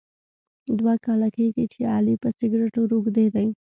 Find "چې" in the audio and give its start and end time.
1.73-1.81